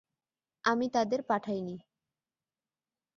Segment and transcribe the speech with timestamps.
[0.65, 1.75] আমি তাদের পাঠাইনি।